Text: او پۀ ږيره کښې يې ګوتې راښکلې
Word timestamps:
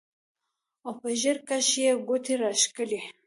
او 0.85 0.91
پۀ 0.99 1.07
ږيره 1.21 1.41
کښې 1.47 1.81
يې 1.87 1.93
ګوتې 2.07 2.33
راښکلې 2.41 2.99